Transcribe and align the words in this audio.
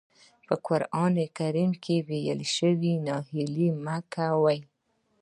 په 0.47 0.55
قرآن 0.67 1.15
کريم 1.37 1.71
کې 1.83 1.95
ويل 2.07 2.41
شوي 2.55 2.93
ناهيلي 3.07 3.69
مه 3.83 3.97
کوئ. 4.13 4.59